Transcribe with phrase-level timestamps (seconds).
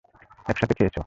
[0.47, 0.99] এক সাথে খেয়েছে।